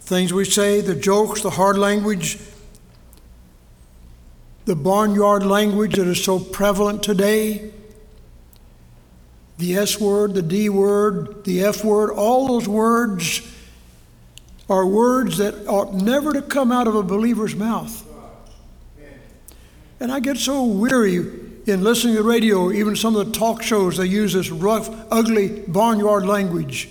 things 0.00 0.32
we 0.32 0.44
say, 0.44 0.80
the 0.80 0.94
jokes, 0.94 1.42
the 1.42 1.50
hard 1.50 1.78
language, 1.78 2.38
the 4.64 4.76
barnyard 4.76 5.44
language 5.44 5.96
that 5.96 6.06
is 6.06 6.22
so 6.22 6.38
prevalent 6.38 7.02
today, 7.02 7.72
the 9.58 9.76
S 9.76 10.00
word, 10.00 10.34
the 10.34 10.42
D 10.42 10.68
word, 10.68 11.44
the 11.44 11.62
F 11.64 11.84
word, 11.84 12.10
all 12.10 12.48
those 12.48 12.68
words 12.68 13.42
are 14.68 14.86
words 14.86 15.38
that 15.38 15.66
ought 15.66 15.94
never 15.94 16.32
to 16.32 16.42
come 16.42 16.70
out 16.72 16.86
of 16.86 16.94
a 16.94 17.02
believer's 17.02 17.54
mouth. 17.56 18.06
And 19.98 20.10
I 20.10 20.20
get 20.20 20.38
so 20.38 20.64
weary 20.64 21.18
in 21.70 21.82
listening 21.82 22.16
to 22.16 22.22
the 22.22 22.28
radio, 22.28 22.70
even 22.72 22.96
some 22.96 23.16
of 23.16 23.26
the 23.26 23.32
talk 23.32 23.62
shows, 23.62 23.96
they 23.96 24.06
use 24.06 24.32
this 24.32 24.50
rough, 24.50 24.90
ugly 25.10 25.60
barnyard 25.68 26.26
language. 26.26 26.90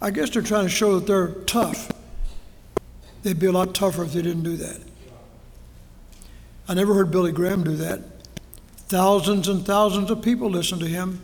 I 0.00 0.10
guess 0.10 0.30
they're 0.30 0.42
trying 0.42 0.64
to 0.64 0.70
show 0.70 0.98
that 0.98 1.06
they're 1.06 1.32
tough. 1.44 1.90
They'd 3.22 3.38
be 3.38 3.46
a 3.46 3.52
lot 3.52 3.74
tougher 3.74 4.04
if 4.04 4.12
they 4.12 4.22
didn't 4.22 4.44
do 4.44 4.56
that. 4.56 4.80
I 6.68 6.74
never 6.74 6.94
heard 6.94 7.10
Billy 7.10 7.32
Graham 7.32 7.64
do 7.64 7.76
that. 7.76 8.00
Thousands 8.88 9.48
and 9.48 9.66
thousands 9.66 10.10
of 10.10 10.22
people 10.22 10.48
listen 10.48 10.78
to 10.78 10.86
him. 10.86 11.20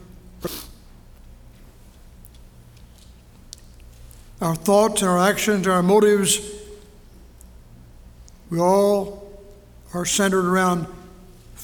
Our 4.40 4.54
thoughts 4.54 5.02
and 5.02 5.10
our 5.10 5.18
actions, 5.18 5.66
our 5.66 5.82
motives, 5.82 6.40
we 8.50 8.58
all 8.58 9.42
are 9.92 10.04
centered 10.04 10.46
around 10.46 10.86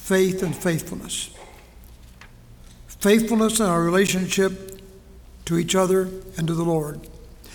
faith 0.04 0.42
and 0.42 0.54
faithfulness. 0.54 1.30
Faithfulness 2.88 3.58
in 3.58 3.64
our 3.64 3.82
relationship 3.82 4.78
to 5.46 5.56
each 5.56 5.74
other 5.74 6.10
and 6.36 6.46
to 6.46 6.52
the 6.52 6.62
Lord. 6.62 7.00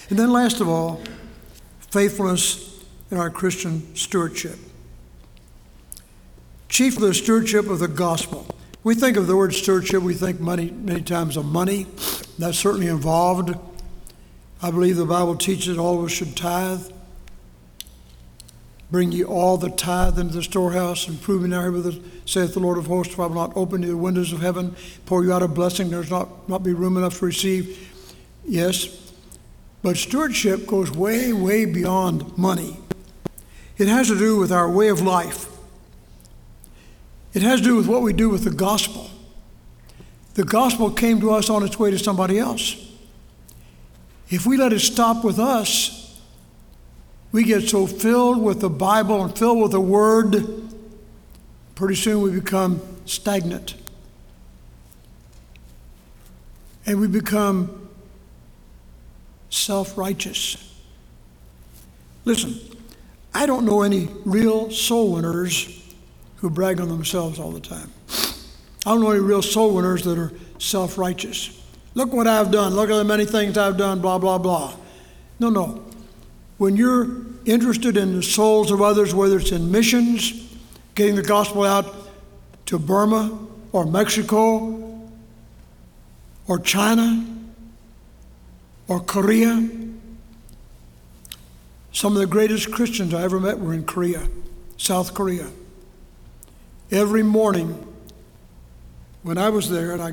And 0.09 0.17
then, 0.17 0.31
last 0.31 0.59
of 0.59 0.67
all, 0.67 0.99
faithfulness 1.91 2.83
in 3.11 3.19
our 3.19 3.29
Christian 3.29 3.95
stewardship. 3.95 4.57
Chiefly 6.69 7.09
the 7.09 7.13
stewardship 7.13 7.69
of 7.69 7.77
the 7.77 7.87
gospel. 7.87 8.47
We 8.83 8.95
think 8.95 9.15
of 9.15 9.27
the 9.27 9.35
word 9.35 9.53
stewardship, 9.53 10.01
we 10.01 10.15
think 10.15 10.39
money, 10.39 10.71
many 10.71 11.03
times 11.03 11.37
of 11.37 11.45
money. 11.45 11.85
That's 12.39 12.57
certainly 12.57 12.87
involved. 12.87 13.53
I 14.63 14.71
believe 14.71 14.95
the 14.95 15.05
Bible 15.05 15.35
teaches 15.35 15.75
that 15.75 15.77
all 15.79 15.99
of 15.99 16.05
us 16.05 16.11
should 16.11 16.35
tithe. 16.35 16.91
Bring 18.91 19.11
ye 19.11 19.23
all 19.23 19.57
the 19.57 19.69
tithe 19.69 20.17
into 20.17 20.33
the 20.33 20.43
storehouse, 20.43 21.07
and 21.07 21.21
prove 21.21 21.43
me 21.43 21.49
now 21.49 21.71
here 21.71 21.93
saith 22.25 22.53
the 22.53 22.59
Lord 22.59 22.77
of 22.77 22.87
hosts, 22.87 23.13
if 23.13 23.19
I 23.19 23.27
will 23.27 23.35
not 23.35 23.55
open 23.55 23.81
the 23.81 23.95
windows 23.95 24.33
of 24.33 24.41
heaven, 24.41 24.75
pour 25.05 25.23
you 25.23 25.31
out 25.31 25.43
a 25.43 25.47
blessing, 25.47 25.89
there's 25.89 26.09
not, 26.09 26.49
not 26.49 26.63
be 26.63 26.73
room 26.73 26.97
enough 26.97 27.19
to 27.19 27.25
receive. 27.25 27.91
Yes, 28.45 29.13
but 29.83 29.95
stewardship 29.95 30.65
goes 30.65 30.91
way, 30.91 31.31
way 31.33 31.65
beyond 31.65 32.37
money. 32.37 32.77
It 33.77 33.87
has 33.87 34.07
to 34.07 34.17
do 34.17 34.37
with 34.37 34.51
our 34.51 34.69
way 34.69 34.89
of 34.89 35.01
life. 35.01 35.47
It 37.33 37.43
has 37.43 37.59
to 37.61 37.65
do 37.65 37.75
with 37.75 37.87
what 37.87 38.01
we 38.01 38.11
do 38.11 38.29
with 38.29 38.43
the 38.43 38.49
gospel. 38.49 39.09
The 40.33 40.43
gospel 40.43 40.91
came 40.91 41.19
to 41.21 41.31
us 41.31 41.49
on 41.49 41.63
its 41.63 41.77
way 41.77 41.91
to 41.91 41.99
somebody 41.99 42.39
else. 42.39 42.75
If 44.29 44.45
we 44.45 44.57
let 44.57 44.73
it 44.73 44.79
stop 44.79 45.23
with 45.23 45.39
us, 45.39 45.98
we 47.31 47.43
get 47.43 47.69
so 47.69 47.85
filled 47.85 48.41
with 48.41 48.59
the 48.59 48.69
Bible 48.69 49.23
and 49.23 49.37
filled 49.37 49.61
with 49.61 49.71
the 49.71 49.81
Word, 49.81 50.45
pretty 51.75 51.95
soon 51.95 52.21
we 52.21 52.31
become 52.31 52.81
stagnant. 53.05 53.75
And 56.85 56.99
we 56.99 57.07
become 57.07 57.89
self 59.49 59.97
righteous. 59.97 60.57
Listen, 62.25 62.59
I 63.33 63.45
don't 63.45 63.65
know 63.65 63.83
any 63.83 64.09
real 64.25 64.71
soul 64.71 65.13
winners 65.13 65.75
who 66.37 66.49
brag 66.49 66.79
on 66.79 66.87
themselves 66.87 67.39
all 67.39 67.51
the 67.51 67.59
time. 67.59 67.91
I 68.85 68.91
don't 68.91 69.01
know 69.01 69.11
any 69.11 69.19
real 69.19 69.41
soul 69.41 69.75
winners 69.75 70.03
that 70.03 70.17
are 70.17 70.31
self 70.57 70.97
righteous. 70.97 71.55
Look 71.93 72.13
what 72.13 72.27
I've 72.27 72.51
done. 72.51 72.73
Look 72.73 72.89
at 72.89 72.95
the 72.95 73.03
many 73.03 73.25
things 73.25 73.57
I've 73.57 73.77
done, 73.77 73.99
blah, 73.99 74.17
blah, 74.17 74.37
blah. 74.37 74.73
No, 75.39 75.49
no. 75.49 75.88
When 76.59 76.75
you're 76.75 77.07
interested 77.45 77.95
in 77.95 78.17
the 78.17 78.21
souls 78.21 78.69
of 78.69 78.81
others, 78.81 79.13
whether 79.15 79.37
it's 79.39 79.53
in 79.53 79.71
missions, 79.71 80.57
getting 80.93 81.15
the 81.15 81.23
gospel 81.23 81.63
out 81.63 81.95
to 82.65 82.77
Burma 82.77 83.39
or 83.71 83.85
Mexico 83.85 85.07
or 86.49 86.59
China 86.59 87.25
or 88.89 88.99
Korea, 88.99 89.69
some 91.93 92.13
of 92.13 92.19
the 92.19 92.27
greatest 92.27 92.71
Christians 92.73 93.13
I 93.13 93.23
ever 93.23 93.39
met 93.39 93.57
were 93.57 93.73
in 93.73 93.85
Korea, 93.85 94.27
South 94.75 95.13
Korea. 95.13 95.47
Every 96.91 97.23
morning, 97.23 97.87
when 99.23 99.37
I 99.37 99.47
was 99.47 99.69
there, 99.69 99.93
and 99.93 100.01
I, 100.01 100.11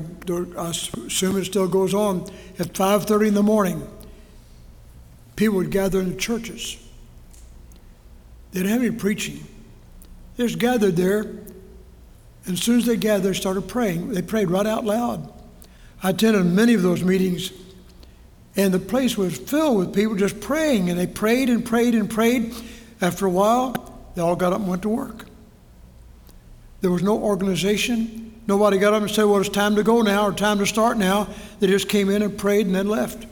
I 0.57 0.69
assume 0.69 1.37
it 1.37 1.43
still 1.43 1.67
goes 1.67 1.93
on, 1.93 2.21
at 2.57 2.73
5:30 2.73 3.27
in 3.27 3.33
the 3.33 3.43
morning, 3.43 3.85
people 5.37 5.55
would 5.55 5.71
gather 5.71 6.01
in 6.01 6.09
the 6.09 6.15
churches. 6.17 6.75
They 8.51 8.59
didn't 8.59 8.73
have 8.73 8.81
any 8.81 8.91
preaching. 8.91 9.45
They 10.35 10.45
just 10.45 10.59
gathered 10.59 10.97
there. 10.97 11.21
And 11.21 12.53
as 12.53 12.61
soon 12.61 12.79
as 12.79 12.85
they 12.85 12.97
gathered, 12.97 13.23
they 13.23 13.33
started 13.33 13.67
praying. 13.67 14.09
They 14.09 14.21
prayed 14.21 14.49
right 14.49 14.65
out 14.65 14.83
loud. 14.83 15.31
I 16.03 16.09
attended 16.09 16.45
many 16.45 16.73
of 16.73 16.81
those 16.81 17.03
meetings, 17.03 17.51
and 18.55 18.73
the 18.73 18.79
place 18.79 19.17
was 19.17 19.37
filled 19.37 19.77
with 19.77 19.93
people 19.93 20.15
just 20.15 20.39
praying. 20.41 20.89
And 20.89 20.99
they 20.99 21.07
prayed 21.07 21.49
and 21.49 21.63
prayed 21.65 21.95
and 21.95 22.09
prayed. 22.09 22.53
After 22.99 23.25
a 23.25 23.29
while, 23.29 23.73
they 24.15 24.21
all 24.21 24.35
got 24.35 24.53
up 24.53 24.59
and 24.59 24.67
went 24.67 24.81
to 24.83 24.89
work. 24.89 25.25
There 26.81 26.91
was 26.91 27.03
no 27.03 27.17
organization. 27.17 28.41
Nobody 28.47 28.77
got 28.77 28.93
up 28.93 29.01
and 29.01 29.11
said, 29.11 29.25
Well, 29.25 29.39
it's 29.39 29.49
time 29.49 29.75
to 29.75 29.83
go 29.83 30.01
now 30.01 30.27
or 30.27 30.31
time 30.31 30.57
to 30.59 30.65
start 30.65 30.97
now. 30.97 31.27
They 31.59 31.67
just 31.67 31.89
came 31.89 32.09
in 32.09 32.21
and 32.21 32.37
prayed 32.37 32.65
and 32.65 32.75
then 32.75 32.87
left. 32.87 33.27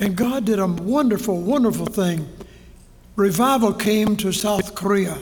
And 0.00 0.16
God 0.16 0.44
did 0.44 0.58
a 0.58 0.66
wonderful, 0.66 1.40
wonderful 1.40 1.86
thing. 1.86 2.28
Revival 3.16 3.72
came 3.72 4.16
to 4.18 4.32
South 4.32 4.74
Korea. 4.74 5.18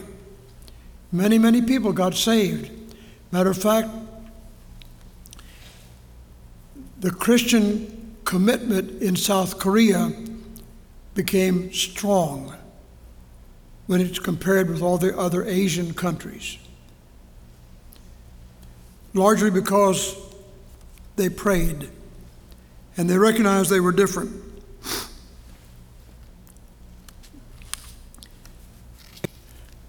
Many, 1.11 1.37
many 1.37 1.61
people 1.61 1.93
got 1.93 2.13
saved. 2.13 2.69
Matter 3.31 3.49
of 3.49 3.57
fact, 3.57 3.89
the 6.99 7.11
Christian 7.11 8.15
commitment 8.23 9.01
in 9.01 9.15
South 9.15 9.57
Korea 9.57 10.11
became 11.15 11.73
strong. 11.73 12.53
when 13.87 14.01
it's 14.01 14.19
compared 14.19 14.69
with 14.69 14.81
all 14.81 14.97
the 14.97 15.17
other 15.17 15.45
Asian 15.45 15.93
countries. 15.93 16.57
Largely 19.13 19.49
because 19.49 20.15
they 21.15 21.29
prayed 21.29 21.89
and 22.97 23.09
they 23.09 23.17
recognized 23.17 23.69
they 23.69 23.79
were 23.79 23.93
different. 23.93 24.43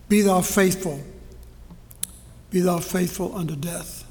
Be 0.09 0.23
thou 0.23 0.41
faithful, 0.41 1.03
be 2.51 2.61
thou 2.61 2.79
faithful 2.79 3.37
unto 3.37 3.55
death. 3.57 4.05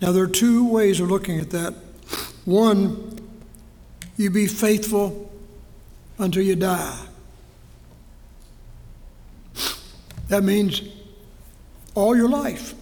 Now, 0.00 0.12
there 0.12 0.22
are 0.22 0.28
two 0.28 0.68
ways 0.68 1.00
of 1.00 1.10
looking 1.10 1.40
at 1.40 1.50
that. 1.50 1.74
One, 2.44 3.18
you 4.16 4.30
be 4.30 4.46
faithful 4.46 5.30
until 6.18 6.42
you 6.42 6.54
die. 6.54 7.06
That 10.28 10.44
means 10.44 10.82
all 11.94 12.16
your 12.16 12.28
life. 12.28 12.74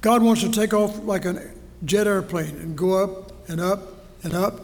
God 0.00 0.22
wants 0.22 0.42
to 0.42 0.50
take 0.50 0.72
off 0.72 1.02
like 1.04 1.24
a 1.24 1.50
jet 1.84 2.06
airplane 2.06 2.56
and 2.56 2.76
go 2.76 3.02
up 3.02 3.32
and 3.48 3.60
up 3.60 3.80
and 4.22 4.32
up 4.32 4.60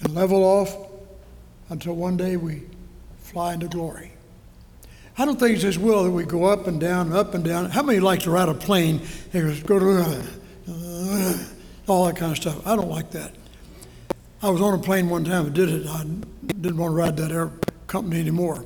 and 0.00 0.14
level 0.14 0.42
off 0.42 0.76
until 1.68 1.94
one 1.94 2.16
day 2.16 2.36
we 2.36 2.62
fly 3.18 3.54
into 3.54 3.68
glory. 3.68 4.12
I 5.20 5.26
don't 5.26 5.38
think 5.38 5.56
it's 5.56 5.64
His 5.64 5.78
will 5.78 6.04
that 6.04 6.10
we 6.10 6.24
go 6.24 6.46
up 6.46 6.66
and 6.66 6.80
down 6.80 7.12
up 7.12 7.34
and 7.34 7.44
down. 7.44 7.68
How 7.68 7.82
many 7.82 8.00
like 8.00 8.20
to 8.20 8.30
ride 8.30 8.48
a 8.48 8.54
plane 8.54 9.02
and 9.34 9.66
go 9.66 9.78
to 9.78 10.24
uh, 10.66 11.38
all 11.86 12.06
that 12.06 12.16
kind 12.16 12.32
of 12.32 12.38
stuff? 12.38 12.66
I 12.66 12.74
don't 12.74 12.88
like 12.88 13.10
that. 13.10 13.34
I 14.42 14.48
was 14.48 14.62
on 14.62 14.72
a 14.72 14.82
plane 14.82 15.10
one 15.10 15.24
time 15.24 15.44
and 15.44 15.54
did 15.54 15.68
it. 15.68 15.86
I 15.86 16.04
didn't 16.46 16.78
want 16.78 16.92
to 16.92 16.96
ride 16.96 17.18
that 17.18 17.32
air 17.32 17.50
company 17.86 18.18
anymore. 18.18 18.64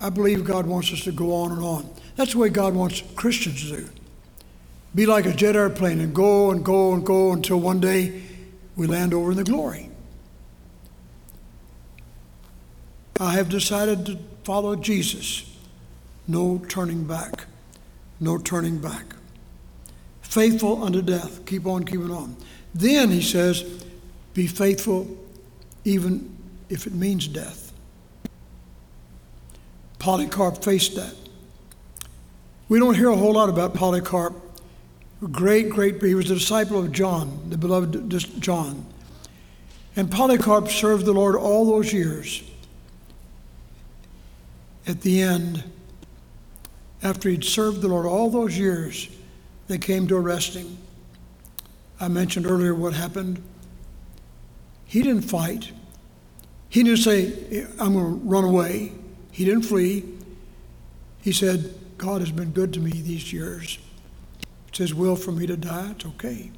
I 0.00 0.08
believe 0.08 0.46
God 0.46 0.64
wants 0.64 0.90
us 0.90 1.04
to 1.04 1.12
go 1.12 1.34
on 1.34 1.52
and 1.52 1.60
on. 1.60 1.90
That's 2.16 2.32
the 2.32 2.38
way 2.38 2.48
God 2.48 2.74
wants 2.74 3.02
Christians 3.16 3.68
to 3.68 3.76
do. 3.76 3.88
Be 4.94 5.04
like 5.04 5.26
a 5.26 5.34
jet 5.34 5.56
airplane 5.56 6.00
and 6.00 6.14
go 6.14 6.52
and 6.52 6.64
go 6.64 6.94
and 6.94 7.04
go 7.04 7.32
until 7.32 7.60
one 7.60 7.80
day 7.80 8.22
we 8.76 8.86
land 8.86 9.12
over 9.12 9.32
in 9.32 9.36
the 9.36 9.44
glory. 9.44 9.90
I 13.20 13.32
have 13.34 13.50
decided 13.50 14.06
to 14.06 14.18
follow 14.46 14.76
Jesus. 14.76 15.42
No 16.28 16.62
turning 16.68 17.02
back. 17.02 17.46
No 18.20 18.38
turning 18.38 18.78
back. 18.78 19.16
Faithful 20.22 20.84
unto 20.84 21.02
death. 21.02 21.44
Keep 21.46 21.66
on 21.66 21.82
keeping 21.82 22.12
on. 22.12 22.36
Then 22.72 23.10
he 23.10 23.22
says, 23.22 23.64
be 24.34 24.46
faithful 24.46 25.08
even 25.84 26.36
if 26.68 26.86
it 26.86 26.92
means 26.92 27.26
death. 27.26 27.72
Polycarp 29.98 30.62
faced 30.62 30.94
that. 30.94 31.16
We 32.68 32.78
don't 32.78 32.94
hear 32.94 33.08
a 33.08 33.16
whole 33.16 33.32
lot 33.32 33.48
about 33.48 33.74
Polycarp. 33.74 34.32
Great, 35.32 35.70
great, 35.70 36.00
he 36.00 36.14
was 36.14 36.30
a 36.30 36.34
disciple 36.34 36.78
of 36.78 36.92
John, 36.92 37.50
the 37.50 37.58
beloved 37.58 38.10
John. 38.40 38.86
And 39.96 40.08
Polycarp 40.08 40.68
served 40.68 41.04
the 41.04 41.12
Lord 41.12 41.34
all 41.34 41.64
those 41.64 41.92
years 41.92 42.44
at 44.86 45.00
the 45.00 45.22
end, 45.22 45.64
after 47.02 47.28
he'd 47.28 47.44
served 47.44 47.80
the 47.80 47.88
Lord 47.88 48.06
all 48.06 48.30
those 48.30 48.58
years, 48.58 49.08
they 49.68 49.78
came 49.78 50.06
to 50.08 50.16
arrest 50.16 50.54
him. 50.54 50.78
I 52.00 52.08
mentioned 52.08 52.46
earlier 52.46 52.74
what 52.74 52.92
happened. 52.92 53.42
He 54.84 55.02
didn't 55.02 55.22
fight. 55.22 55.72
He 56.68 56.82
didn't 56.82 56.98
say, 57.00 57.66
I'm 57.80 57.94
going 57.94 58.20
to 58.20 58.28
run 58.28 58.44
away. 58.44 58.92
He 59.32 59.44
didn't 59.44 59.62
flee. 59.62 60.04
He 61.22 61.32
said, 61.32 61.74
God 61.98 62.20
has 62.20 62.30
been 62.30 62.50
good 62.50 62.72
to 62.74 62.80
me 62.80 62.90
these 62.90 63.32
years. 63.32 63.78
It's 64.68 64.78
His 64.78 64.94
will 64.94 65.16
for 65.16 65.32
me 65.32 65.46
to 65.46 65.56
die. 65.56 65.90
It's 65.92 66.06
okay. 66.06 66.50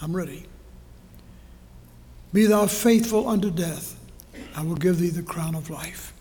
I'm 0.00 0.16
ready. 0.16 0.46
Be 2.32 2.46
thou 2.46 2.66
faithful 2.66 3.28
unto 3.28 3.50
death. 3.50 3.98
I 4.56 4.62
will 4.62 4.76
give 4.76 4.98
thee 4.98 5.10
the 5.10 5.22
crown 5.22 5.54
of 5.54 5.70
life. 5.70 6.12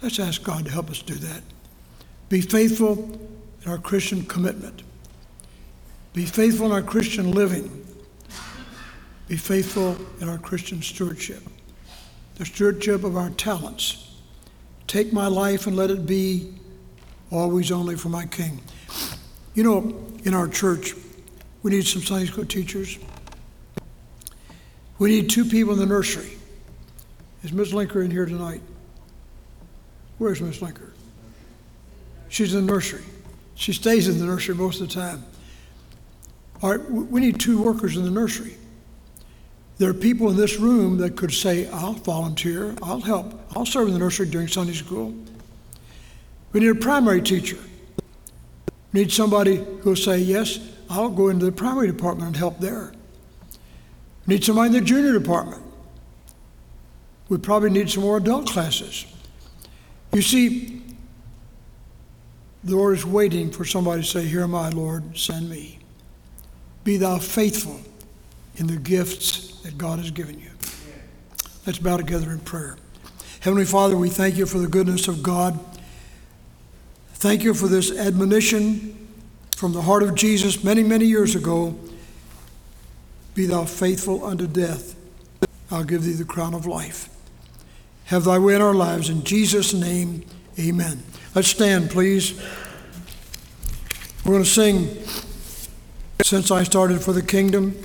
Let's 0.00 0.18
ask 0.18 0.42
God 0.42 0.64
to 0.64 0.70
help 0.70 0.90
us 0.90 1.02
do 1.02 1.14
that. 1.14 1.42
Be 2.28 2.40
faithful 2.40 3.18
in 3.64 3.70
our 3.70 3.78
Christian 3.78 4.24
commitment. 4.24 4.82
Be 6.12 6.24
faithful 6.24 6.66
in 6.66 6.72
our 6.72 6.82
Christian 6.82 7.32
living. 7.32 7.86
Be 9.28 9.36
faithful 9.36 9.96
in 10.20 10.28
our 10.28 10.38
Christian 10.38 10.80
stewardship, 10.80 11.42
the 12.36 12.46
stewardship 12.46 13.04
of 13.04 13.16
our 13.16 13.30
talents. 13.30 14.16
Take 14.86 15.12
my 15.12 15.26
life 15.26 15.66
and 15.66 15.76
let 15.76 15.90
it 15.90 16.06
be 16.06 16.54
always 17.30 17.70
only 17.70 17.94
for 17.94 18.08
my 18.08 18.24
King. 18.24 18.60
You 19.54 19.64
know, 19.64 20.06
in 20.24 20.32
our 20.32 20.48
church, 20.48 20.94
we 21.62 21.72
need 21.72 21.86
some 21.86 22.02
Sunday 22.02 22.26
school 22.26 22.46
teachers. 22.46 22.98
We 24.98 25.10
need 25.10 25.28
two 25.28 25.44
people 25.44 25.74
in 25.74 25.78
the 25.78 25.86
nursery. 25.86 26.38
Is 27.44 27.52
Ms. 27.52 27.72
Linker 27.72 28.04
in 28.04 28.10
here 28.10 28.24
tonight? 28.24 28.62
Where's 30.18 30.40
Miss 30.40 30.58
Linker? 30.58 30.90
She's 32.28 32.54
in 32.54 32.66
the 32.66 32.72
nursery. 32.72 33.04
She 33.54 33.72
stays 33.72 34.08
in 34.08 34.18
the 34.18 34.26
nursery 34.26 34.54
most 34.54 34.80
of 34.80 34.88
the 34.88 34.94
time. 34.94 35.24
All 36.62 36.76
right, 36.76 36.90
we 36.90 37.20
need 37.20 37.40
two 37.40 37.62
workers 37.62 37.96
in 37.96 38.04
the 38.04 38.10
nursery. 38.10 38.56
There 39.78 39.88
are 39.88 39.94
people 39.94 40.28
in 40.28 40.36
this 40.36 40.58
room 40.58 40.98
that 40.98 41.16
could 41.16 41.32
say, 41.32 41.68
I'll 41.68 41.92
volunteer, 41.92 42.74
I'll 42.82 43.00
help, 43.00 43.40
I'll 43.54 43.64
serve 43.64 43.86
in 43.88 43.94
the 43.94 44.00
nursery 44.00 44.26
during 44.26 44.48
Sunday 44.48 44.72
school. 44.72 45.14
We 46.52 46.60
need 46.60 46.68
a 46.68 46.74
primary 46.74 47.22
teacher. 47.22 47.58
We 48.92 49.00
need 49.00 49.12
somebody 49.12 49.64
who'll 49.82 49.94
say, 49.94 50.18
Yes, 50.18 50.58
I'll 50.90 51.10
go 51.10 51.28
into 51.28 51.44
the 51.44 51.52
primary 51.52 51.86
department 51.86 52.28
and 52.28 52.36
help 52.36 52.58
there. 52.58 52.92
We 54.26 54.34
need 54.34 54.44
somebody 54.44 54.68
in 54.68 54.72
the 54.72 54.80
junior 54.80 55.12
department. 55.12 55.62
We 57.28 57.38
probably 57.38 57.70
need 57.70 57.90
some 57.90 58.02
more 58.02 58.16
adult 58.16 58.46
classes. 58.48 59.06
You 60.12 60.22
see, 60.22 60.82
the 62.64 62.74
Lord 62.76 62.96
is 62.96 63.04
waiting 63.04 63.50
for 63.50 63.64
somebody 63.64 64.02
to 64.02 64.06
say, 64.08 64.24
Here 64.24 64.42
am 64.42 64.54
I, 64.54 64.70
Lord, 64.70 65.16
send 65.16 65.48
me. 65.48 65.78
Be 66.84 66.96
thou 66.96 67.18
faithful 67.18 67.80
in 68.56 68.66
the 68.66 68.76
gifts 68.76 69.60
that 69.62 69.78
God 69.78 69.98
has 69.98 70.10
given 70.10 70.38
you. 70.38 70.50
Let's 71.66 71.78
bow 71.78 71.96
together 71.96 72.30
in 72.30 72.40
prayer. 72.40 72.76
Heavenly 73.40 73.66
Father, 73.66 73.96
we 73.96 74.08
thank 74.08 74.36
you 74.36 74.46
for 74.46 74.58
the 74.58 74.66
goodness 74.66 75.06
of 75.06 75.22
God. 75.22 75.58
Thank 77.14 77.42
you 77.42 77.52
for 77.52 77.68
this 77.68 77.96
admonition 77.96 79.08
from 79.56 79.72
the 79.72 79.82
heart 79.82 80.02
of 80.02 80.14
Jesus 80.14 80.64
many, 80.64 80.82
many 80.82 81.04
years 81.04 81.34
ago. 81.34 81.78
Be 83.34 83.46
thou 83.46 83.64
faithful 83.64 84.24
unto 84.24 84.46
death. 84.46 84.96
I'll 85.70 85.84
give 85.84 86.04
thee 86.04 86.12
the 86.12 86.24
crown 86.24 86.54
of 86.54 86.66
life. 86.66 87.08
Have 88.08 88.24
thy 88.24 88.38
way 88.38 88.54
in 88.54 88.62
our 88.62 88.72
lives. 88.72 89.10
In 89.10 89.22
Jesus' 89.22 89.74
name, 89.74 90.24
amen. 90.58 91.02
Let's 91.34 91.48
stand, 91.48 91.90
please. 91.90 92.40
We're 94.24 94.32
going 94.32 94.44
to 94.44 94.48
sing 94.48 94.96
Since 96.22 96.50
I 96.50 96.62
Started 96.62 97.02
for 97.02 97.12
the 97.12 97.22
Kingdom. 97.22 97.76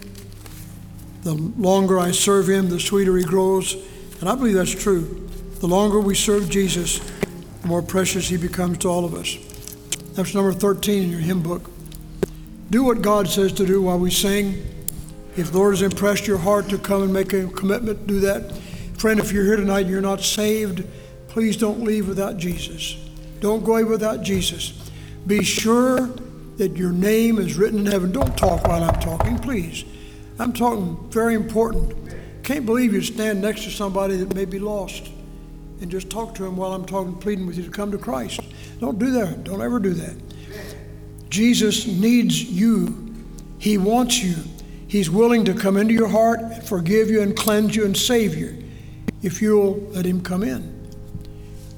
The 1.24 1.34
longer 1.34 2.00
I 2.00 2.12
serve 2.12 2.50
him, 2.50 2.70
the 2.70 2.80
sweeter 2.80 3.18
he 3.18 3.26
grows. 3.26 3.76
And 4.22 4.30
I 4.30 4.36
believe 4.36 4.56
that's 4.56 4.72
true. 4.74 5.30
The 5.60 5.68
longer 5.68 6.00
we 6.00 6.16
serve 6.16 6.50
Jesus, 6.50 7.00
the 7.62 7.68
more 7.68 7.82
precious 7.82 8.30
he 8.30 8.38
becomes 8.38 8.78
to 8.80 8.88
all 8.88 9.04
of 9.04 9.14
us. 9.14 9.38
That's 10.14 10.34
number 10.34 10.54
13 10.54 11.04
in 11.04 11.10
your 11.10 11.20
hymn 11.20 11.44
book. 11.44 11.70
Do 12.70 12.86
what 12.86 13.02
God 13.02 13.28
says 13.28 13.52
to 13.54 13.66
do 13.66 13.82
while 13.82 14.00
we 14.00 14.10
sing. 14.10 14.66
If 15.36 15.52
the 15.52 15.58
Lord 15.58 15.74
has 15.74 15.82
impressed 15.82 16.28
your 16.28 16.38
heart 16.38 16.70
to 16.70 16.78
come 16.78 17.04
and 17.04 17.14
make 17.14 17.34
a 17.34 17.48
commitment, 17.48 18.08
do 18.08 18.22
that. 18.22 18.58
Friend, 19.04 19.20
if 19.20 19.34
you're 19.34 19.44
here 19.44 19.58
tonight 19.58 19.82
and 19.82 19.89
you're 19.89 20.00
not 20.00 20.22
saved, 20.22 20.86
please 21.28 21.58
don't 21.58 21.84
leave 21.84 22.08
without 22.08 22.38
Jesus. 22.38 22.96
Don't 23.42 23.62
go 23.62 23.74
away 23.74 23.84
without 23.84 24.22
Jesus. 24.22 24.89
Be 25.28 25.44
sure 25.44 26.08
that 26.56 26.78
your 26.78 26.94
name 26.94 27.38
is 27.38 27.58
written 27.58 27.80
in 27.80 27.86
heaven. 27.86 28.13
Don't 28.13 28.38
talk 28.38 28.66
while 28.66 28.82
I'm 28.82 29.02
talking, 29.02 29.38
please. 29.38 29.84
I'm 30.39 30.54
talking 30.54 30.98
very 31.10 31.36
important. 31.36 32.16
Can't 32.44 32.66
believe 32.66 32.94
you 32.94 33.02
stand 33.02 33.42
next 33.42 33.66
to 33.66 33.72
somebody 33.72 34.16
that 34.16 34.34
may 34.34 34.46
be 34.46 34.58
lost 34.58 35.12
and 35.82 35.92
just 35.92 36.10
talk 36.10 36.34
to 36.36 36.46
him 36.46 36.56
while 36.56 36.72
I'm 36.72 36.86
talking, 36.86 37.13
pleading 37.13 37.46
with 37.46 37.58
you 37.58 37.66
to 37.66 37.72
come 37.72 37.92
to 37.92 37.98
Christ. 37.98 38.39
Don't 38.80 39.00
do 39.00 39.12
that. 39.12 39.44
Don't 39.44 39.62
ever 39.62 39.80
do 39.80 39.94
that. 39.96 40.16
Jesus 41.28 41.88
needs 41.88 42.42
you. 42.42 43.13
He 43.60 43.78
wants 43.78 44.24
you. 44.24 44.36
He's 44.88 45.10
willing 45.10 45.44
to 45.44 45.54
come 45.54 45.76
into 45.76 45.94
your 45.94 46.08
heart, 46.08 46.63
forgive 46.63 47.10
you, 47.10 47.22
and 47.22 47.36
cleanse 47.36 47.76
you 47.76 47.84
and 47.84 47.98
save 47.98 48.38
you 48.38 48.62
if 49.24 49.42
you'll 49.42 49.80
let 49.92 50.06
Him 50.06 50.22
come 50.22 50.44
in. 50.44 50.88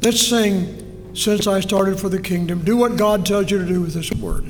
Let's 0.02 0.28
sing, 0.28 1.14
Since 1.16 1.48
I 1.48 1.62
Started 1.62 2.00
for 2.00 2.10
the 2.10 2.22
Kingdom. 2.22 2.66
Do 2.66 2.76
what 2.76 2.98
God 2.98 3.26
tells 3.26 3.50
you 3.50 3.60
to 3.60 3.66
do 3.66 3.82
with 3.82 3.94
this 3.94 4.12
word. 4.12 4.44